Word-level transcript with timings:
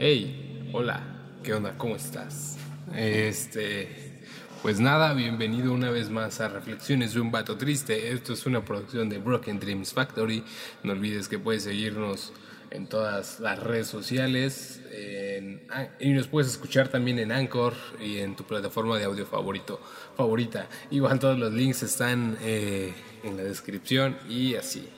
Hey, 0.00 0.70
hola, 0.72 1.02
¿qué 1.42 1.52
onda? 1.54 1.76
¿Cómo 1.76 1.96
estás? 1.96 2.56
Este, 2.94 4.20
pues 4.62 4.78
nada, 4.78 5.12
bienvenido 5.12 5.72
una 5.72 5.90
vez 5.90 6.08
más 6.08 6.40
a 6.40 6.48
Reflexiones 6.48 7.14
de 7.14 7.20
un 7.20 7.32
Vato 7.32 7.56
Triste. 7.56 8.12
Esto 8.12 8.34
es 8.34 8.46
una 8.46 8.64
producción 8.64 9.08
de 9.08 9.18
Broken 9.18 9.58
Dreams 9.58 9.92
Factory. 9.92 10.44
No 10.84 10.92
olvides 10.92 11.26
que 11.26 11.40
puedes 11.40 11.64
seguirnos 11.64 12.32
en 12.70 12.86
todas 12.86 13.40
las 13.40 13.60
redes 13.60 13.88
sociales 13.88 14.80
y 15.98 16.10
nos 16.10 16.28
puedes 16.28 16.52
escuchar 16.52 16.86
también 16.86 17.18
en 17.18 17.32
Anchor 17.32 17.74
y 18.00 18.18
en 18.18 18.36
tu 18.36 18.44
plataforma 18.44 18.98
de 18.98 19.04
audio 19.04 19.26
favorito, 19.26 19.80
favorita. 20.16 20.68
Igual 20.92 21.18
todos 21.18 21.36
los 21.36 21.52
links 21.52 21.82
están 21.82 22.38
eh, 22.40 22.92
en 23.24 23.36
la 23.36 23.42
descripción 23.42 24.16
y 24.28 24.54
así. 24.54 24.88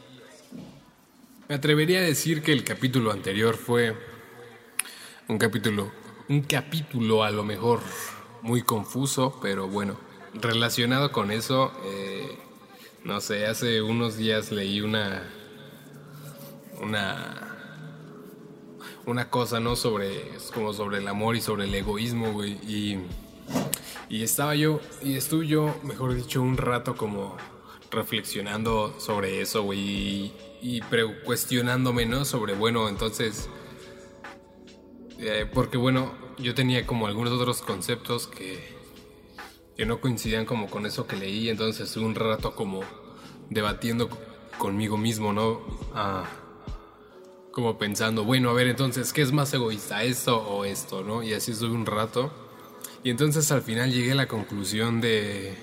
Me 1.48 1.54
atrevería 1.54 2.00
a 2.00 2.02
decir 2.02 2.42
que 2.42 2.52
el 2.52 2.64
capítulo 2.64 3.12
anterior 3.12 3.56
fue 3.56 4.09
un 5.30 5.38
capítulo, 5.38 5.92
un 6.28 6.40
capítulo 6.42 7.22
a 7.22 7.30
lo 7.30 7.44
mejor 7.44 7.78
muy 8.42 8.62
confuso, 8.62 9.38
pero 9.40 9.68
bueno, 9.68 9.96
relacionado 10.34 11.12
con 11.12 11.30
eso, 11.30 11.72
eh, 11.84 12.36
no 13.04 13.20
sé, 13.20 13.46
hace 13.46 13.80
unos 13.80 14.16
días 14.16 14.50
leí 14.50 14.80
una, 14.80 15.22
una, 16.80 17.46
una 19.06 19.30
cosa, 19.30 19.60
¿no? 19.60 19.76
Sobre, 19.76 20.34
es 20.34 20.50
como 20.50 20.72
sobre 20.72 20.98
el 20.98 21.06
amor 21.06 21.36
y 21.36 21.40
sobre 21.40 21.66
el 21.66 21.74
egoísmo, 21.76 22.32
güey, 22.32 22.54
y, 22.68 22.98
y 24.08 24.24
estaba 24.24 24.56
yo, 24.56 24.80
y 25.00 25.14
estuve 25.14 25.46
yo, 25.46 25.78
mejor 25.84 26.14
dicho, 26.14 26.42
un 26.42 26.56
rato 26.56 26.96
como 26.96 27.36
reflexionando 27.92 28.98
sobre 28.98 29.40
eso, 29.40 29.62
güey, 29.62 29.78
y, 29.78 30.34
y 30.60 30.80
pre- 30.80 31.22
cuestionándome, 31.22 32.04
¿no? 32.04 32.24
Sobre, 32.24 32.54
bueno, 32.54 32.88
entonces... 32.88 33.48
Eh, 35.20 35.46
porque 35.52 35.76
bueno, 35.76 36.12
yo 36.38 36.54
tenía 36.54 36.86
como 36.86 37.06
algunos 37.06 37.32
otros 37.32 37.60
conceptos 37.60 38.26
que, 38.26 38.80
no 39.86 40.00
coincidían 40.00 40.44
como 40.44 40.68
con 40.68 40.84
eso 40.84 41.06
que 41.06 41.16
leí, 41.16 41.48
entonces 41.48 41.96
un 41.96 42.14
rato 42.14 42.54
como 42.54 42.80
debatiendo 43.48 44.10
conmigo 44.58 44.98
mismo, 44.98 45.32
¿no? 45.32 45.62
Ah, 45.94 46.24
como 47.50 47.78
pensando, 47.78 48.24
bueno, 48.24 48.50
a 48.50 48.52
ver, 48.52 48.68
entonces, 48.68 49.12
¿qué 49.14 49.22
es 49.22 49.32
más 49.32 49.52
egoísta, 49.54 50.04
esto 50.04 50.36
o 50.36 50.66
esto, 50.66 51.02
no? 51.02 51.22
Y 51.22 51.32
así 51.32 51.52
estuve 51.52 51.70
un 51.70 51.86
rato. 51.86 52.30
Y 53.02 53.10
entonces 53.10 53.50
al 53.52 53.62
final 53.62 53.90
llegué 53.90 54.12
a 54.12 54.16
la 54.16 54.28
conclusión 54.28 55.00
de 55.00 55.56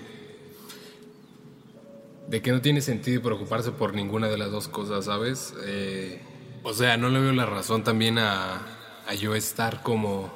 de 2.28 2.42
que 2.42 2.52
no 2.52 2.62
tiene 2.62 2.82
sentido 2.82 3.22
preocuparse 3.22 3.72
por 3.72 3.94
ninguna 3.94 4.28
de 4.28 4.38
las 4.38 4.52
dos 4.52 4.68
cosas, 4.68 5.06
¿sabes? 5.06 5.54
Eh, 5.66 6.22
o 6.64 6.74
sea, 6.74 6.98
no 6.98 7.10
le 7.10 7.20
veo 7.20 7.32
la 7.32 7.46
razón 7.46 7.84
también 7.84 8.18
a, 8.18 8.77
a 9.08 9.14
yo 9.14 9.36
estar 9.36 9.82
como, 9.84 10.30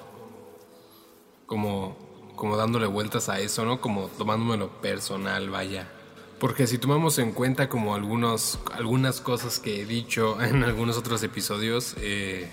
como, 1.45 2.33
como 2.35 2.55
dándole 2.55 2.87
vueltas 2.87 3.27
a 3.29 3.39
eso, 3.39 3.65
¿no? 3.65 3.81
Como 3.81 4.07
tomándomelo 4.07 4.81
personal, 4.81 5.49
vaya. 5.49 5.91
Porque 6.39 6.65
si 6.65 6.77
tomamos 6.77 7.19
en 7.19 7.33
cuenta 7.33 7.69
como 7.69 7.93
algunos, 7.93 8.59
algunas 8.73 9.21
cosas 9.21 9.59
que 9.59 9.81
he 9.81 9.85
dicho 9.85 10.41
en 10.41 10.63
algunos 10.63 10.97
otros 10.97 11.21
episodios, 11.21 11.95
eh, 11.99 12.49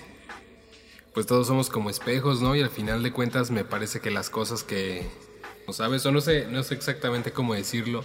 pues 1.15 1.27
todos 1.27 1.47
somos 1.47 1.71
como 1.71 1.89
espejos, 1.89 2.43
¿no? 2.43 2.55
Y 2.57 2.63
al 2.63 2.71
final 2.71 3.03
de 3.03 3.13
cuentas 3.13 3.51
me 3.51 3.65
parece 3.65 4.01
que 4.01 4.11
las 4.11 4.29
cosas 4.29 4.65
que, 4.65 5.09
¿no 5.67 5.73
¿sabes? 5.73 6.05
O 6.05 6.13
no 6.13 6.21
sé, 6.21 6.47
no 6.49 6.63
sé 6.65 6.75
exactamente 6.75 7.33
cómo 7.33 7.55
decirlo, 7.55 8.05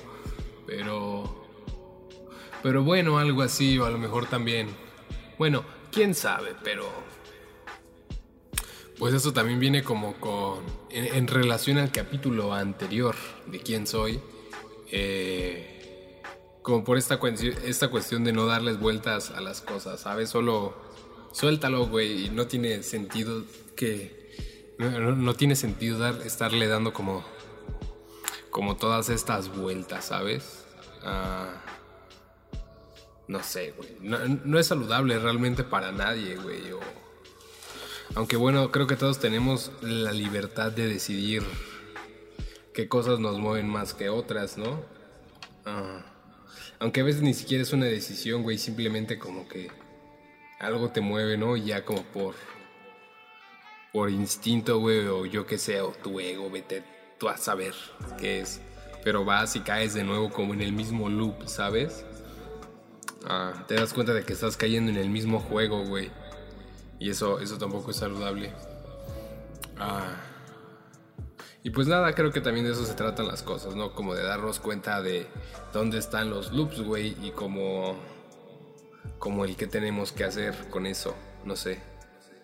pero, 0.68 1.48
pero 2.62 2.84
bueno, 2.84 3.18
algo 3.18 3.42
así, 3.42 3.78
o 3.80 3.86
a 3.86 3.90
lo 3.90 3.98
mejor 3.98 4.28
también, 4.28 4.70
bueno, 5.38 5.66
quién 5.92 6.14
sabe, 6.16 6.56
pero, 6.64 6.88
pues 8.98 9.14
eso 9.14 9.34
también 9.34 9.59
viene 9.59 9.84
como 9.84 10.14
con, 10.20 10.64
en, 10.90 11.28
relación 11.28 11.78
al 11.78 11.92
capítulo 11.92 12.54
anterior 12.54 13.16
de 13.48 13.59
quién 13.59 13.88
soy, 13.88 14.20
eh, 14.92 16.22
como 16.62 16.84
por 16.84 16.98
esta, 16.98 17.20
esta 17.66 17.90
cuestión 17.90 18.24
de 18.24 18.34
no 18.34 18.46
darles 18.46 18.80
vueltas 18.80 19.31
a 19.31 19.42
las 19.42 19.62
cosas, 19.62 20.02
¿sabes? 20.02 20.30
Solo 20.30 20.76
suéltalo, 21.31 21.88
güey, 21.88 22.26
y 22.26 22.30
no 22.30 22.48
tiene 22.48 22.84
sentido 22.84 23.44
que... 23.76 24.24
No 24.78 25.34
tiene 25.36 25.56
sentido 25.56 26.00
dar, 26.00 26.22
estarle 26.25 26.68
dando 26.68 26.94
como... 26.94 27.24
Como 28.50 28.75
todas 28.78 29.10
estas 29.10 29.56
vueltas, 29.56 30.06
¿sabes? 30.06 30.66
Ah, 31.04 31.62
no 33.28 33.42
sé, 33.42 33.72
güey. 33.72 33.98
No, 34.02 34.20
no 34.28 34.60
es 34.60 34.68
saludable 34.68 35.18
realmente 35.18 35.64
para 35.64 35.92
nadie, 35.92 36.36
güey. 36.36 36.72
o- 36.72 37.03
Aunque 38.16 38.38
bueno, 38.38 38.72
creo 38.72 38.85
que 38.85 38.96
todos 38.96 39.19
tenemos 39.19 39.72
la 39.81 40.12
libertad 40.12 40.72
de 40.72 40.88
decidir 40.88 41.44
qué 42.74 42.88
cosas 42.88 43.19
nos 43.19 43.40
mueven 43.40 43.68
más 43.68 43.94
que 43.94 44.09
otras, 44.09 44.57
¿no? 44.57 44.81
Ah, 45.66 46.06
aunque 46.79 47.01
a 47.01 47.03
veces 47.03 47.22
ni 47.22 47.34
siquiera 47.34 47.63
es 47.63 47.74
una 47.74 47.85
decisión, 47.85 48.44
güey, 48.44 48.57
simplemente 48.57 49.18
como 49.18 49.47
que 49.47 49.72
algo 50.59 50.90
te 50.90 51.01
mueve, 51.01 51.38
¿no? 51.38 51.57
Y 51.57 51.66
ya 51.66 51.85
como 51.85 52.03
por 52.03 52.35
por 53.91 54.09
instinto, 54.09 54.80
güey, 54.80 55.06
o 55.07 55.25
yo 55.25 55.45
qué 55.45 55.57
sé, 55.57 55.80
o 55.81 55.91
tu 55.91 56.19
ego, 56.19 56.50
vete 56.50 56.84
tú 57.19 57.30
a 57.30 57.38
saber 57.38 57.74
qué 58.18 58.41
es. 58.41 58.59
Pero 59.03 59.24
vas 59.24 59.56
y 59.56 59.59
caes 59.59 59.94
de 59.94 60.03
nuevo 60.03 60.31
como 60.31 60.53
en 60.53 60.62
el 60.62 60.74
mismo 60.74 61.09
loop, 61.09 61.47
¿sabes? 61.47 62.03
Ah, 63.25 63.66
te 63.68 63.75
das 63.75 63.94
cuenta 63.94 64.13
de 64.13 64.24
que 64.24 64.34
estás 64.34 64.57
cayendo 64.57 64.91
en 64.91 64.97
el 64.97 65.09
mismo 65.09 65.40
juego, 65.40 65.85
güey. 65.85 66.12
Y 67.03 67.09
eso, 67.09 67.40
eso 67.40 67.58
tampoco 67.58 67.91
es 67.91 67.97
saludable. 67.97 68.52
Ah. 69.78 70.16
Y 71.64 71.69
pues 71.69 71.88
nada, 71.88 72.14
creo 72.14 72.31
que 72.31 72.41
también 72.41 72.66
de 72.66 72.72
eso 72.74 72.86
se 72.86 72.94
tratan 72.94 73.28
las 73.28 73.41
cosas, 73.44 73.75
¿no? 73.75 73.94
Como 73.94 74.16
de 74.16 74.24
darnos 74.24 74.59
cuenta 74.59 75.02
de 75.02 75.28
dónde 75.74 75.97
están 75.97 76.30
los 76.30 76.52
loops, 76.52 76.81
güey, 76.81 77.16
y 77.22 77.31
como, 77.31 77.96
como 79.19 79.46
el 79.46 79.56
que 79.56 79.68
tenemos 79.68 80.12
que 80.12 80.24
hacer 80.24 80.53
con 80.69 80.86
eso, 80.86 81.13
no 81.46 81.56
sé. 81.56 81.80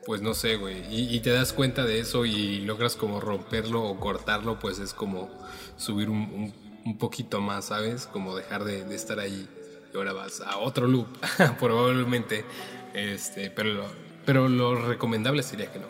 Pues 0.05 0.21
no 0.21 0.33
sé, 0.33 0.55
güey. 0.55 0.83
Y, 0.93 1.15
y 1.15 1.19
te 1.19 1.31
das 1.31 1.53
cuenta 1.53 1.83
de 1.85 1.99
eso 1.99 2.25
y 2.25 2.61
logras 2.61 2.95
como 2.95 3.19
romperlo 3.19 3.83
o 3.83 3.99
cortarlo, 3.99 4.57
pues 4.59 4.79
es 4.79 4.93
como 4.93 5.29
subir 5.77 6.09
un, 6.09 6.17
un- 6.33 6.69
un 6.85 6.97
poquito 6.97 7.41
más, 7.41 7.65
¿sabes? 7.65 8.07
Como 8.07 8.35
dejar 8.35 8.63
de, 8.63 8.83
de 8.85 8.95
estar 8.95 9.19
ahí 9.19 9.47
y 9.93 9.97
ahora 9.97 10.13
vas 10.13 10.41
a 10.41 10.57
otro 10.57 10.87
loop, 10.87 11.07
probablemente. 11.59 12.45
Este, 12.93 13.51
pero, 13.51 13.69
lo- 13.73 14.08
pero 14.29 14.47
lo 14.47 14.75
recomendable 14.75 15.41
sería 15.41 15.71
que 15.71 15.79
no. 15.79 15.87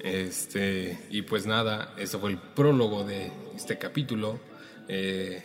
Este, 0.00 0.98
y 1.10 1.22
pues 1.22 1.46
nada, 1.46 1.94
eso 1.96 2.18
fue 2.18 2.30
el 2.30 2.38
prólogo 2.38 3.04
de 3.04 3.30
este 3.54 3.78
capítulo. 3.78 4.40
Eh, 4.88 5.40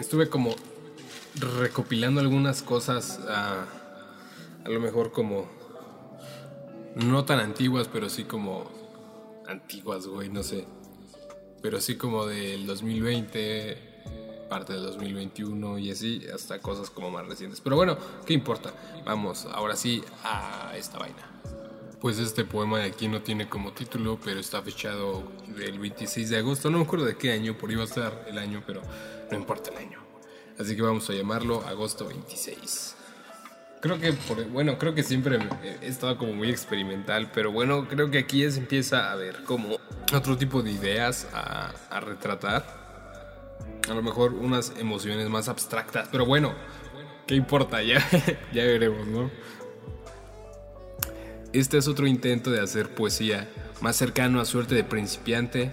estuve 0.00 0.28
como 0.28 0.56
recopilando 1.38 2.20
algunas 2.20 2.62
cosas, 2.64 3.20
ah, 3.28 3.64
a 4.64 4.68
lo 4.68 4.80
mejor 4.80 5.12
como 5.12 5.48
no 6.96 7.24
tan 7.24 7.38
antiguas, 7.38 7.86
pero 7.86 8.10
sí 8.10 8.24
como 8.24 8.68
antiguas, 9.46 10.08
güey, 10.08 10.30
no 10.30 10.42
sé. 10.42 10.66
Pero 11.62 11.80
sí 11.80 11.94
como 11.94 12.26
del 12.26 12.66
2020, 12.66 13.78
parte 14.52 14.74
del 14.74 14.82
2021 14.82 15.78
y 15.78 15.90
así, 15.90 16.26
hasta 16.32 16.58
cosas 16.58 16.90
como 16.90 17.10
más 17.10 17.26
recientes. 17.26 17.62
Pero 17.62 17.74
bueno, 17.74 17.96
¿qué 18.26 18.34
importa? 18.34 18.74
Vamos, 19.02 19.46
ahora 19.50 19.76
sí 19.76 20.04
a 20.24 20.74
esta 20.76 20.98
vaina. 20.98 21.26
Pues 22.02 22.18
este 22.18 22.44
poema 22.44 22.80
de 22.80 22.84
aquí 22.84 23.08
no 23.08 23.22
tiene 23.22 23.48
como 23.48 23.72
título, 23.72 24.18
pero 24.22 24.38
está 24.38 24.60
fechado 24.60 25.22
del 25.56 25.78
26 25.78 26.28
de 26.28 26.36
agosto. 26.36 26.68
No 26.68 26.76
me 26.76 26.84
acuerdo 26.84 27.06
de 27.06 27.16
qué 27.16 27.32
año, 27.32 27.56
por 27.56 27.72
iba 27.72 27.80
a 27.80 27.86
estar 27.86 28.26
el 28.28 28.36
año, 28.36 28.62
pero 28.66 28.82
no 29.30 29.38
importa 29.38 29.70
el 29.70 29.78
año. 29.78 30.00
Así 30.58 30.76
que 30.76 30.82
vamos 30.82 31.08
a 31.08 31.14
llamarlo 31.14 31.62
agosto 31.66 32.06
26. 32.06 32.96
Creo 33.80 33.98
que, 33.98 34.12
por, 34.12 34.44
bueno, 34.50 34.76
creo 34.76 34.94
que 34.94 35.02
siempre 35.02 35.38
he 35.80 35.86
estado 35.88 36.18
como 36.18 36.34
muy 36.34 36.50
experimental, 36.50 37.30
pero 37.32 37.52
bueno, 37.52 37.88
creo 37.88 38.10
que 38.10 38.18
aquí 38.18 38.48
se 38.50 38.58
empieza 38.58 39.10
a 39.10 39.16
ver 39.16 39.44
como 39.44 39.78
otro 40.12 40.36
tipo 40.36 40.62
de 40.62 40.72
ideas 40.72 41.26
a, 41.32 41.72
a 41.88 42.00
retratar. 42.00 42.81
A 43.90 43.94
lo 43.94 44.02
mejor 44.02 44.34
unas 44.34 44.72
emociones 44.78 45.28
más 45.28 45.48
abstractas, 45.48 46.08
pero 46.10 46.26
bueno, 46.26 46.54
¿qué 47.26 47.34
importa? 47.34 47.82
Ya, 47.82 47.98
ya 48.52 48.64
veremos, 48.64 49.06
¿no? 49.06 49.30
Este 51.52 51.76
es 51.76 51.88
otro 51.88 52.06
intento 52.06 52.50
de 52.50 52.60
hacer 52.60 52.94
poesía 52.94 53.48
más 53.82 53.96
cercano 53.96 54.40
a 54.40 54.44
suerte 54.44 54.74
de 54.74 54.84
principiante 54.84 55.70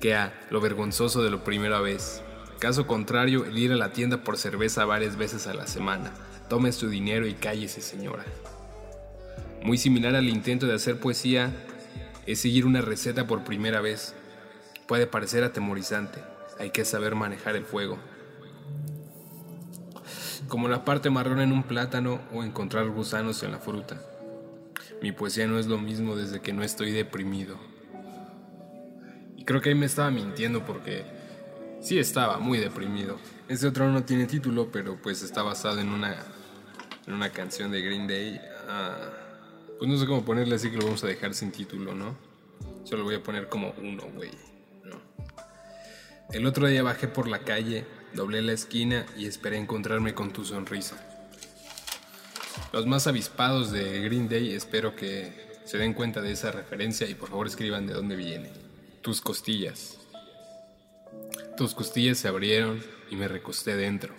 que 0.00 0.14
a 0.14 0.34
lo 0.50 0.60
vergonzoso 0.60 1.22
de 1.22 1.30
lo 1.30 1.44
primera 1.44 1.80
vez. 1.80 2.22
Caso 2.58 2.86
contrario, 2.86 3.44
el 3.44 3.56
ir 3.56 3.72
a 3.72 3.76
la 3.76 3.92
tienda 3.92 4.24
por 4.24 4.38
cerveza 4.38 4.84
varias 4.84 5.16
veces 5.16 5.46
a 5.46 5.54
la 5.54 5.66
semana. 5.66 6.12
Tome 6.48 6.72
su 6.72 6.88
dinero 6.88 7.26
y 7.26 7.34
cállese, 7.34 7.80
señora. 7.80 8.24
Muy 9.62 9.78
similar 9.78 10.14
al 10.14 10.28
intento 10.28 10.66
de 10.66 10.74
hacer 10.74 10.98
poesía 10.98 11.52
es 12.26 12.40
seguir 12.40 12.66
una 12.66 12.80
receta 12.80 13.26
por 13.26 13.44
primera 13.44 13.80
vez. 13.80 14.14
Puede 14.86 15.06
parecer 15.06 15.44
atemorizante. 15.44 16.20
Hay 16.58 16.70
que 16.70 16.84
saber 16.84 17.14
manejar 17.14 17.56
el 17.56 17.64
fuego. 17.64 17.98
como 20.48 20.68
la 20.68 20.84
parte 20.84 21.08
marrón 21.10 21.40
en 21.40 21.52
un 21.52 21.62
plátano 21.62 22.20
o 22.32 22.44
encontrar 22.44 22.88
gusanos 22.90 23.42
en 23.42 23.52
la 23.52 23.58
fruta. 23.58 24.00
Mi 25.00 25.10
poesía 25.10 25.46
no 25.46 25.58
es 25.58 25.66
lo 25.66 25.78
mismo 25.78 26.16
desde 26.16 26.40
que 26.40 26.52
no 26.52 26.62
estoy 26.62 26.92
deprimido. 26.92 27.58
Y 29.36 29.44
creo 29.44 29.60
que 29.60 29.70
ahí 29.70 29.74
me 29.74 29.86
estaba 29.86 30.10
mintiendo 30.10 30.64
porque 30.64 31.04
sí 31.80 31.98
estaba 31.98 32.38
muy 32.38 32.58
deprimido. 32.58 33.18
Este 33.48 33.66
otro 33.66 33.90
no 33.90 34.04
tiene 34.04 34.26
título, 34.26 34.70
pero 34.70 34.96
pues 35.02 35.22
está 35.22 35.42
basado 35.42 35.80
en 35.80 35.88
una, 35.90 36.16
en 37.06 37.14
una 37.14 37.30
canción 37.30 37.70
de 37.70 37.82
Green 37.82 38.06
Day. 38.06 38.40
Ah, 38.68 39.10
pues 39.78 39.90
no 39.90 39.98
sé 39.98 40.06
cómo 40.06 40.24
ponerle 40.24 40.54
así 40.54 40.70
que 40.70 40.76
lo 40.76 40.84
vamos 40.84 41.04
a 41.04 41.08
dejar 41.08 41.34
sin 41.34 41.50
título, 41.52 41.94
¿no? 41.94 42.16
Solo 42.84 43.04
voy 43.04 43.16
a 43.16 43.22
poner 43.22 43.48
como 43.48 43.74
uno, 43.78 44.04
güey. 44.14 44.30
El 46.32 46.46
otro 46.46 46.66
día 46.66 46.82
bajé 46.82 47.06
por 47.06 47.28
la 47.28 47.40
calle, 47.40 47.84
doblé 48.14 48.42
la 48.42 48.52
esquina 48.52 49.06
y 49.16 49.26
esperé 49.26 49.58
encontrarme 49.58 50.14
con 50.14 50.32
tu 50.32 50.44
sonrisa. 50.44 50.96
Los 52.72 52.86
más 52.86 53.06
avispados 53.06 53.70
de 53.70 54.00
Green 54.00 54.28
Day 54.28 54.52
espero 54.52 54.96
que 54.96 55.32
se 55.64 55.78
den 55.78 55.94
cuenta 55.94 56.20
de 56.20 56.32
esa 56.32 56.50
referencia 56.50 57.08
y 57.08 57.14
por 57.14 57.28
favor 57.28 57.46
escriban 57.46 57.86
de 57.86 57.94
dónde 57.94 58.16
viene. 58.16 58.50
Tus 59.00 59.20
costillas. 59.20 59.98
Tus 61.56 61.74
costillas 61.74 62.18
se 62.18 62.28
abrieron 62.28 62.82
y 63.10 63.16
me 63.16 63.28
recosté 63.28 63.76
dentro. 63.76 64.14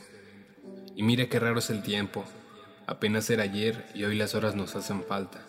Y 0.95 1.03
mira 1.03 1.27
qué 1.27 1.39
raro 1.39 1.59
es 1.59 1.69
el 1.69 1.83
tiempo. 1.83 2.23
Apenas 2.87 3.29
era 3.29 3.43
ayer 3.43 3.85
y 3.93 4.05
hoy 4.05 4.15
las 4.15 4.35
horas 4.35 4.55
nos 4.55 4.75
hacen 4.75 5.03
falta. 5.03 5.45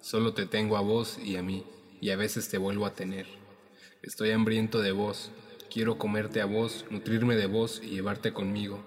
Solo 0.00 0.34
te 0.34 0.46
tengo 0.46 0.76
a 0.76 0.80
vos 0.80 1.18
y 1.22 1.36
a 1.36 1.42
mí, 1.42 1.64
y 2.00 2.10
a 2.10 2.16
veces 2.16 2.48
te 2.48 2.58
vuelvo 2.58 2.86
a 2.86 2.94
tener. 2.94 3.26
Estoy 4.02 4.30
hambriento 4.30 4.80
de 4.80 4.92
vos, 4.92 5.30
quiero 5.70 5.98
comerte 5.98 6.40
a 6.40 6.46
vos, 6.46 6.84
nutrirme 6.90 7.36
de 7.36 7.46
vos 7.46 7.80
y 7.82 7.90
llevarte 7.90 8.32
conmigo, 8.32 8.84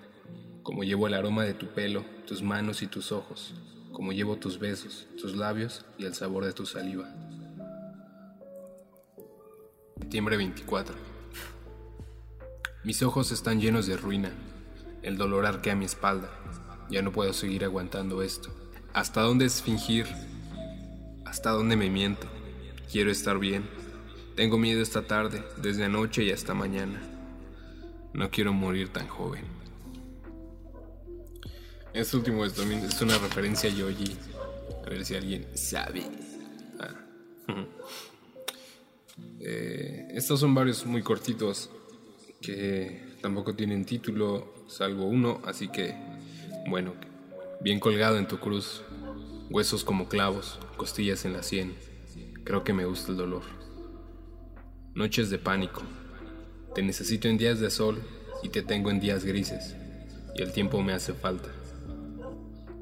como 0.64 0.84
llevo 0.84 1.08
el 1.08 1.14
aroma 1.14 1.46
de 1.46 1.54
tu 1.54 1.68
pelo, 1.68 2.04
tus 2.28 2.44
manos 2.44 2.82
y 2.82 2.88
tus 2.88 3.12
ojos, 3.12 3.56
como 3.94 4.12
llevo 4.12 4.36
tus 4.36 4.60
besos, 4.60 5.08
tus 5.20 5.36
labios 5.36 5.86
y 5.98 6.06
el 6.06 6.14
sabor 6.14 6.46
de 6.46 6.54
tu 6.54 6.66
saliva. 6.66 7.10
Septiembre 10.00 10.36
24. 10.38 10.94
Mis 12.84 13.02
ojos 13.02 13.32
están 13.32 13.62
llenos 13.62 13.88
de 13.88 13.96
ruina. 13.96 14.32
El 15.02 15.18
dolor 15.18 15.46
arquea 15.46 15.76
mi 15.76 15.86
espalda. 15.86 16.30
Ya 16.90 17.02
no 17.02 17.14
puedo 17.14 17.32
seguir 17.32 17.64
aguantando 17.64 18.22
esto. 18.22 18.54
¿Hasta 18.94 19.22
dónde 19.22 19.46
es 19.46 19.62
fingir? 19.62 20.06
¿Hasta 21.26 21.52
dónde 21.52 21.78
me 21.78 21.90
miento? 21.90 22.28
Quiero 22.92 23.10
estar 23.10 23.40
bien. 23.40 23.64
Tengo 24.36 24.58
miedo 24.58 24.82
esta 24.82 25.06
tarde, 25.06 25.44
desde 25.58 25.86
anoche 25.86 26.24
y 26.24 26.32
hasta 26.32 26.54
mañana. 26.54 27.02
No 28.14 28.32
quiero 28.32 28.52
morir 28.52 28.90
tan 28.90 29.08
joven. 29.08 29.46
Este 31.94 32.18
último 32.18 32.44
es, 32.44 32.58
es 32.58 33.02
una 33.02 33.18
referencia 33.20 33.70
a 33.70 33.74
Yoji. 33.74 34.18
A 34.86 34.90
ver 34.90 35.06
si 35.06 35.16
alguien 35.16 35.48
sabe. 35.56 36.04
Ah. 36.80 36.96
Eh, 39.46 40.08
estos 40.14 40.40
son 40.40 40.56
varios 40.56 40.86
muy 40.86 41.04
cortitos 41.04 41.70
que 42.42 43.18
tampoco 43.22 43.54
tienen 43.56 43.86
título 43.86 44.54
salvo 44.68 45.06
uno, 45.06 45.42
así 45.46 45.68
que, 45.68 45.96
bueno, 46.68 46.94
bien 47.62 47.80
colgado 47.80 48.18
en 48.18 48.28
tu 48.28 48.40
cruz, 48.40 48.82
huesos 49.50 49.84
como 49.84 50.08
clavos, 50.08 50.60
costillas 50.78 51.26
en 51.26 51.34
la 51.34 51.44
sien, 51.44 51.76
creo 52.44 52.64
que 52.64 52.74
me 52.74 52.86
gusta 52.86 53.12
el 53.12 53.18
dolor. 53.18 53.44
Noches 54.96 55.32
de 55.32 55.40
pánico, 55.40 55.82
te 56.76 56.84
necesito 56.84 57.28
en 57.28 57.40
días 57.40 57.60
de 57.60 57.72
sol 57.72 58.00
y 58.44 58.50
te 58.50 58.62
tengo 58.62 58.92
en 58.92 59.00
días 59.00 59.26
grises, 59.26 59.76
y 60.36 60.44
el 60.44 60.52
tiempo 60.52 60.84
me 60.84 60.94
hace 60.94 61.14
falta. 61.14 61.50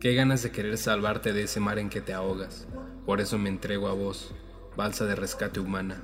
Qué 0.01 0.13
ganas 0.13 0.43
de 0.43 0.51
querer 0.51 0.77
salvarte 0.77 1.31
de 1.31 1.43
ese 1.43 1.61
mar 1.61 1.79
en 1.79 1.89
que 1.89 2.01
te 2.01 2.11
ahogas, 2.11 2.67
por 3.05 3.21
eso 3.21 3.37
me 3.37 3.47
entrego 3.47 3.87
a 3.87 3.93
vos, 3.93 4.33
balsa 4.75 5.05
de 5.05 5.15
rescate 5.15 5.61
humana. 5.61 6.01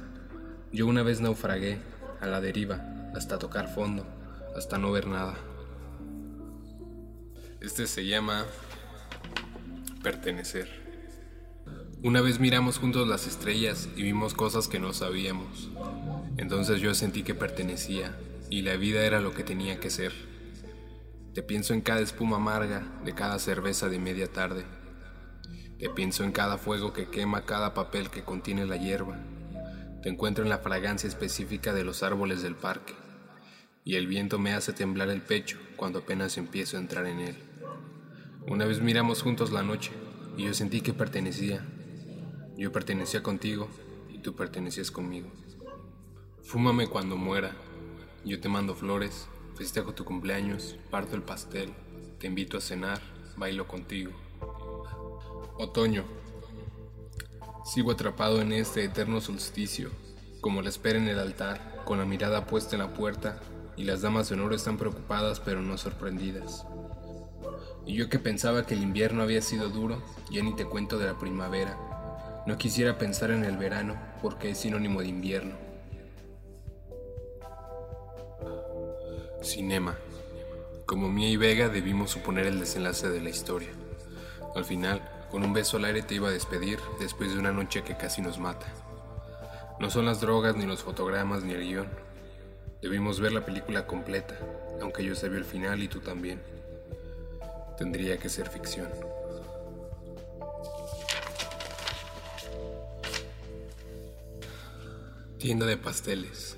Yo 0.72 0.88
una 0.88 1.04
vez 1.04 1.20
naufragué, 1.20 1.80
a 2.22 2.26
la 2.26 2.40
deriva, 2.40 3.12
hasta 3.14 3.38
tocar 3.38 3.68
fondo, 3.68 4.08
hasta 4.56 4.78
no 4.78 4.94
ver 4.94 5.08
nada. 5.08 5.36
Este 7.60 7.86
se 7.86 8.06
llama 8.06 8.46
pertenecer. 10.02 10.87
Una 12.08 12.22
vez 12.22 12.40
miramos 12.40 12.80
juntos 12.80 13.06
las 13.06 13.28
estrellas 13.28 13.90
y 13.98 14.04
vimos 14.04 14.34
cosas 14.34 14.70
que 14.70 14.80
no 14.80 14.94
sabíamos. 14.94 15.70
Entonces 16.38 16.80
yo 16.80 16.94
sentí 16.96 17.22
que 17.22 17.36
pertenecía 17.36 18.18
y 18.50 18.62
la 18.62 18.78
vida 18.78 19.04
era 19.04 19.20
lo 19.20 19.34
que 19.34 19.44
tenía 19.44 19.82
que 19.82 19.90
ser. 19.90 20.14
Te 21.34 21.44
pienso 21.44 21.74
en 21.74 21.82
cada 21.82 22.00
espuma 22.00 22.38
amarga 22.38 22.88
de 23.04 23.14
cada 23.14 23.40
cerveza 23.40 23.90
de 23.90 24.00
media 24.00 24.32
tarde. 24.32 24.64
Te 25.80 25.90
pienso 25.90 26.24
en 26.24 26.32
cada 26.32 26.58
fuego 26.58 26.94
que 26.94 27.10
quema 27.10 27.42
cada 27.42 27.74
papel 27.74 28.10
que 28.10 28.24
contiene 28.24 28.66
la 28.66 28.78
hierba. 28.78 29.20
Te 30.02 30.08
encuentro 30.08 30.46
en 30.46 30.50
la 30.50 30.60
fragancia 30.60 31.10
específica 31.10 31.74
de 31.74 31.84
los 31.84 32.04
árboles 32.04 32.42
del 32.42 32.56
parque 32.56 32.94
y 33.84 33.96
el 33.96 34.08
viento 34.08 34.40
me 34.40 34.54
hace 34.54 34.72
temblar 34.72 35.10
el 35.10 35.24
pecho 35.24 35.58
cuando 35.76 36.00
apenas 36.00 36.38
empiezo 36.38 36.78
a 36.78 36.80
entrar 36.80 37.06
en 37.06 37.20
él. 37.20 37.36
Una 38.48 38.64
vez 38.64 38.80
miramos 38.80 39.22
juntos 39.24 39.52
la 39.52 39.62
noche 39.62 39.92
y 40.38 40.46
yo 40.46 40.54
sentí 40.54 40.80
que 40.80 40.94
pertenecía. 40.94 41.66
Yo 42.58 42.72
pertenecía 42.72 43.22
contigo 43.22 43.68
y 44.10 44.18
tú 44.18 44.36
pertenecías 44.36 44.90
conmigo. 44.90 45.30
Fúmame 46.42 46.88
cuando 46.88 47.16
muera. 47.16 47.56
Yo 48.26 48.40
te 48.40 48.50
mando 48.50 48.74
flores, 48.74 49.28
festejo 49.56 49.94
tu 49.94 50.04
cumpleaños, 50.06 50.76
parto 50.90 51.16
el 51.16 51.22
pastel, 51.22 51.72
te 52.20 52.26
invito 52.26 52.58
a 52.58 52.62
cenar, 52.62 53.00
bailo 53.38 53.68
contigo. 53.68 54.12
Otoño. 55.60 56.04
Sigo 57.64 57.92
atrapado 57.92 58.42
en 58.42 58.52
este 58.52 58.84
eterno 58.84 59.22
solsticio, 59.22 59.92
como 60.42 60.64
la 60.64 60.70
espera 60.70 60.98
en 60.98 61.08
el 61.08 61.20
altar, 61.20 61.84
con 61.86 62.00
la 62.00 62.06
mirada 62.06 62.48
puesta 62.48 62.76
en 62.76 62.82
la 62.82 62.94
puerta 62.94 63.40
y 63.76 63.84
las 63.84 64.02
damas 64.02 64.30
de 64.30 64.36
honor 64.36 64.56
están 64.56 64.78
preocupadas 64.78 65.40
pero 65.40 65.62
no 65.62 65.78
sorprendidas. 65.78 66.66
Y 67.86 67.94
yo 67.94 68.10
que 68.10 68.18
pensaba 68.18 68.66
que 68.66 68.74
el 68.74 68.82
invierno 68.82 69.22
había 69.22 69.42
sido 69.42 69.70
duro, 69.70 70.02
ya 70.32 70.42
ni 70.42 70.56
te 70.56 70.66
cuento 70.66 70.98
de 70.98 71.06
la 71.06 71.20
primavera. 71.20 71.87
No 72.48 72.58
quisiera 72.58 72.98
pensar 72.98 73.32
en 73.32 73.44
el 73.44 73.58
verano 73.58 74.02
porque 74.22 74.52
es 74.52 74.60
sinónimo 74.60 75.02
de 75.02 75.10
invierno. 75.10 75.58
Cinema. 79.44 79.98
Como 80.86 81.10
Mía 81.10 81.30
y 81.30 81.36
Vega 81.36 81.68
debimos 81.68 82.12
suponer 82.12 82.48
el 82.48 82.62
desenlace 82.62 83.10
de 83.10 83.20
la 83.20 83.32
historia. 83.32 83.68
Al 84.56 84.64
final, 84.64 85.02
con 85.30 85.44
un 85.44 85.52
beso 85.52 85.76
al 85.76 85.84
aire 85.84 86.04
te 86.04 86.16
iba 86.16 86.30
a 86.30 86.32
despedir 86.32 86.80
después 87.02 87.34
de 87.34 87.38
una 87.38 87.52
noche 87.52 87.84
que 87.84 87.98
casi 87.98 88.22
nos 88.22 88.40
mata. 88.40 88.68
No 89.82 89.90
son 89.90 90.06
las 90.06 90.22
drogas, 90.22 90.56
ni 90.56 90.66
los 90.66 90.84
fotogramas, 90.84 91.44
ni 91.44 91.54
el 91.54 91.68
guion, 91.68 91.90
Debimos 92.82 93.20
ver 93.20 93.34
la 93.34 93.46
película 93.46 93.86
completa, 93.86 94.40
aunque 94.82 95.04
yo 95.04 95.16
sabía 95.16 95.40
el 95.40 95.44
final 95.44 95.84
y 95.84 95.90
tú 95.90 96.00
también. 96.00 96.42
Tendría 97.78 98.18
que 98.18 98.30
ser 98.30 98.48
ficción. 98.48 98.88
Tienda 105.40 105.68
de 105.68 105.78
pasteles. 105.78 106.58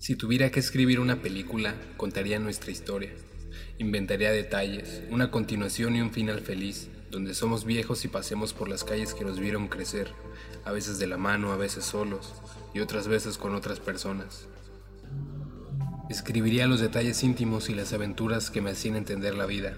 si 0.00 0.16
tuviera 0.16 0.50
que 0.50 0.58
escribir 0.58 1.00
una 1.00 1.20
película, 1.20 1.74
contaría 1.98 2.38
nuestra 2.38 2.70
historia. 2.70 3.10
Inventaría 3.76 4.32
detalles, 4.32 5.02
una 5.10 5.30
continuación 5.30 5.94
y 5.94 6.00
un 6.00 6.12
final 6.12 6.40
feliz, 6.40 6.88
donde 7.10 7.34
somos 7.34 7.66
viejos 7.66 8.06
y 8.06 8.08
pasemos 8.08 8.54
por 8.54 8.70
las 8.70 8.84
calles 8.84 9.12
que 9.12 9.26
nos 9.26 9.38
vieron 9.38 9.68
crecer, 9.68 10.12
a 10.64 10.72
veces 10.72 10.98
de 10.98 11.08
la 11.08 11.18
mano, 11.18 11.52
a 11.52 11.58
veces 11.58 11.84
solos, 11.84 12.32
y 12.72 12.80
otras 12.80 13.06
veces 13.06 13.36
con 13.36 13.54
otras 13.54 13.78
personas. 13.78 14.46
Escribiría 16.08 16.66
los 16.68 16.80
detalles 16.80 17.22
íntimos 17.22 17.68
y 17.68 17.74
las 17.74 17.92
aventuras 17.92 18.50
que 18.50 18.62
me 18.62 18.70
hacían 18.70 18.96
entender 18.96 19.34
la 19.34 19.44
vida, 19.44 19.76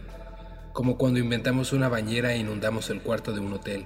como 0.72 0.96
cuando 0.96 1.18
inventamos 1.18 1.72
una 1.72 1.88
bañera 1.88 2.34
e 2.34 2.38
inundamos 2.38 2.88
el 2.88 3.00
cuarto 3.00 3.32
de 3.32 3.40
un 3.40 3.52
hotel, 3.54 3.84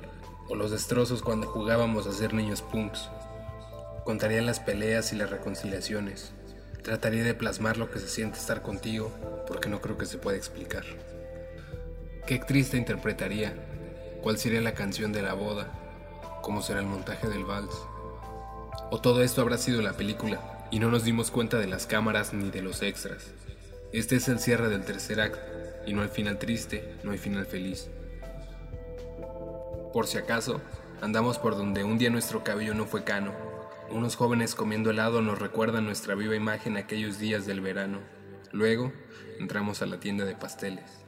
o 0.53 0.55
los 0.55 0.71
destrozos 0.71 1.23
cuando 1.23 1.47
jugábamos 1.47 2.07
a 2.07 2.13
ser 2.13 2.35
niños 2.35 2.61
punks. 2.61 3.09
Contaría 4.05 4.43
las 4.43 4.61
peleas 4.61 5.15
y 5.15 5.17
las 5.17 5.31
reconciliaciones. 5.31 6.33
Trataría 6.83 7.25
de 7.25 7.33
plasmar 7.33 7.79
lo 7.79 7.91
que 7.91 7.99
se 7.99 8.09
siente 8.09 8.39
estar 8.39 8.61
contigo, 8.61 9.11
porque 9.47 9.71
no 9.71 9.81
creo 9.81 9.97
que 9.97 10.05
se 10.05 10.19
pueda 10.19 10.37
explicar. 10.37 10.85
¿Qué 12.27 12.35
actriz 12.35 12.75
interpretaría? 12.75 13.55
¿Cuál 14.21 14.37
sería 14.37 14.61
la 14.61 14.75
canción 14.75 15.11
de 15.11 15.23
la 15.23 15.33
boda? 15.33 15.73
¿Cómo 16.43 16.61
será 16.61 16.81
el 16.81 16.87
montaje 16.87 17.29
del 17.29 17.47
vals? 17.47 17.75
O 18.91 19.01
todo 19.01 19.23
esto 19.23 19.41
habrá 19.41 19.57
sido 19.57 19.81
la 19.81 19.95
película 19.95 20.69
y 20.71 20.81
no 20.81 20.91
nos 20.91 21.03
dimos 21.03 21.31
cuenta 21.31 21.59
de 21.59 21.67
las 21.67 21.87
cámaras 21.87 22.35
ni 22.35 22.51
de 22.51 22.61
los 22.61 22.83
extras. 22.83 23.29
Este 23.95 24.17
es 24.17 24.29
el 24.29 24.39
cierre 24.39 24.69
del 24.69 24.85
tercer 24.85 25.19
acto 25.23 25.41
y 25.87 25.95
no 25.95 26.03
hay 26.03 26.09
final 26.09 26.39
triste, 26.39 26.97
no 27.05 27.13
hay 27.13 27.19
final 27.19 27.47
feliz. 27.47 27.89
Por 29.93 30.07
si 30.07 30.17
acaso, 30.17 30.63
andamos 31.03 31.39
por 31.39 31.57
donde 31.57 31.85
un 31.85 31.99
día 31.99 32.09
nuestro 32.09 32.43
cabello 32.43 32.73
no 32.73 32.87
fue 32.87 33.05
cano. 33.05 33.33
Unos 33.91 34.17
jóvenes 34.17 34.55
comiendo 34.55 34.91
helado 34.91 35.21
nos 35.21 35.39
recuerdan 35.39 35.85
nuestra 35.85 36.15
viva 36.15 36.35
imagen 36.35 36.79
aquellos 36.79 37.19
días 37.19 37.45
del 37.45 37.61
verano. 37.61 37.99
Luego, 38.53 38.91
entramos 39.39 39.83
a 39.83 39.87
la 39.87 40.01
tienda 40.01 40.25
de 40.25 40.35
pasteles. 40.35 41.02